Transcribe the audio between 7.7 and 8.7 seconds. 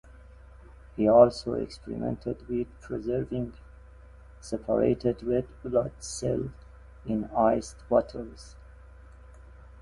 bottles.